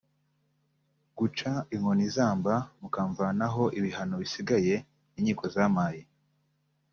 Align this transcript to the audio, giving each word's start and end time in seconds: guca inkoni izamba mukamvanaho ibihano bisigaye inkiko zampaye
guca 1.17 1.51
inkoni 1.75 2.03
izamba 2.09 2.53
mukamvanaho 2.79 3.63
ibihano 3.77 4.15
bisigaye 4.21 4.75
inkiko 5.17 5.43
zampaye 5.55 6.01